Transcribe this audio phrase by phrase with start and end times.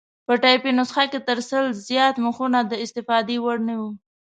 [0.27, 3.89] په ټایپي نسخه کې تر سل زیات مخونه د استفادې وړ نه وو.